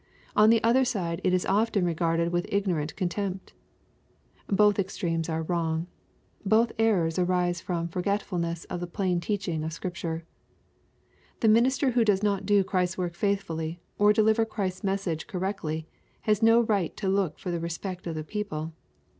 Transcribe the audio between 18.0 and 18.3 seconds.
of the